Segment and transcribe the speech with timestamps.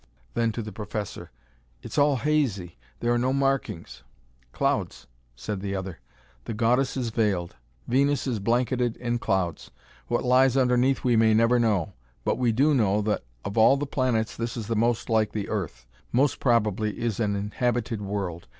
[0.33, 1.29] Then to the professor:
[1.83, 2.75] "It's all hazy.
[3.01, 4.01] There are no markings"
[4.51, 5.99] "Clouds," said the other.
[6.45, 7.55] "The goddess is veiled;
[7.87, 9.69] Venus is blanketed in clouds.
[10.07, 11.93] What lies underneath we may never know,
[12.25, 15.85] but we do know that of all the planets this is most like the earth;
[16.11, 18.47] most probably is an inhabited world.